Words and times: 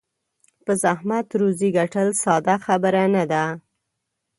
په 0.65 0.71
زحمت 0.83 1.27
روزي 1.39 1.69
ګټل 1.77 2.07
ساده 2.23 2.55
خبره 2.65 3.03
نه 3.15 3.23
ده. 3.31 3.43